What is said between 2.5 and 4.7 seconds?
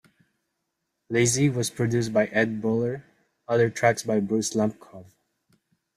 Buller, other tracks by Bruce